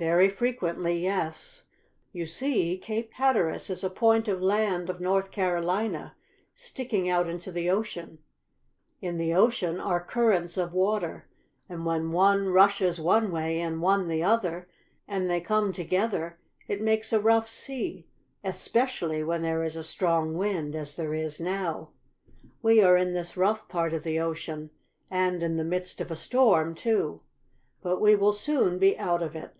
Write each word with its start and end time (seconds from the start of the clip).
"Very 0.00 0.30
frequently, 0.30 0.98
yes. 0.98 1.64
You 2.10 2.24
see 2.24 2.78
Cape 2.78 3.12
Hatteras 3.12 3.68
is 3.68 3.84
a 3.84 3.90
point 3.90 4.28
of 4.28 4.40
land 4.40 4.88
of 4.88 4.98
North 4.98 5.30
Carolina, 5.30 6.16
sticking 6.54 7.10
out 7.10 7.28
into 7.28 7.52
the 7.52 7.68
ocean. 7.68 8.16
In 9.02 9.18
the 9.18 9.34
ocean 9.34 9.78
are 9.78 10.02
currents 10.02 10.56
of 10.56 10.72
water, 10.72 11.28
and 11.68 11.84
when 11.84 12.12
one 12.12 12.46
rushes 12.46 12.98
one 12.98 13.30
way 13.30 13.60
and 13.60 13.82
one 13.82 14.08
the 14.08 14.22
other, 14.22 14.70
and 15.06 15.28
they 15.28 15.38
come 15.38 15.70
together, 15.70 16.38
it 16.66 16.80
makes 16.80 17.12
a 17.12 17.20
rough 17.20 17.46
sea, 17.46 18.06
especially 18.42 19.22
when 19.22 19.42
there 19.42 19.62
is 19.62 19.76
a 19.76 19.84
strong 19.84 20.32
wind, 20.34 20.74
as 20.74 20.96
there 20.96 21.12
is 21.12 21.38
now. 21.38 21.90
We 22.62 22.80
are 22.80 22.96
in 22.96 23.12
this 23.12 23.36
rough 23.36 23.68
part 23.68 23.92
of 23.92 24.04
the 24.04 24.18
ocean, 24.18 24.70
and 25.10 25.42
in 25.42 25.56
the 25.56 25.62
midst 25.64 26.00
of 26.00 26.10
a 26.10 26.16
storm, 26.16 26.74
too. 26.74 27.20
But 27.82 28.00
we 28.00 28.16
will 28.16 28.32
soon 28.32 28.78
be 28.78 28.98
out 28.98 29.22
of 29.22 29.36
it." 29.36 29.54